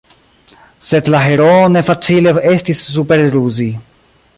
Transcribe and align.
Sed 0.87 1.11
la 1.15 1.21
heroon 1.25 1.69
ne 1.79 1.85
facile 1.91 2.35
estis 2.57 2.83
superruzi. 2.99 3.73